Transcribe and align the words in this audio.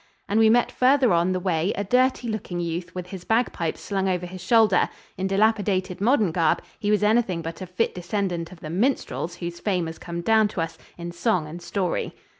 And 0.27 0.39
we 0.39 0.49
met 0.49 0.71
farther 0.71 1.13
on 1.13 1.31
the 1.31 1.39
way 1.39 1.73
a 1.75 1.83
dirty 1.83 2.27
looking 2.27 2.59
youth 2.59 2.95
with 2.95 3.05
his 3.09 3.23
bagpipes 3.23 3.81
slung 3.81 4.09
over 4.09 4.25
his 4.25 4.41
shoulder 4.41 4.89
in 5.15 5.27
dilapidated 5.27 6.01
modern 6.01 6.31
garb 6.31 6.63
he 6.79 6.89
was 6.89 7.03
anything 7.03 7.43
but 7.43 7.61
a 7.61 7.67
fit 7.67 7.93
descendant 7.93 8.51
of 8.51 8.61
the 8.61 8.71
minstrels 8.71 9.35
whose 9.35 9.59
fame 9.59 9.85
has 9.85 9.99
come 9.99 10.21
down 10.21 10.47
to 10.47 10.61
us 10.61 10.79
in 10.97 11.11
song 11.11 11.45
and 11.47 11.61
story. 11.61 12.15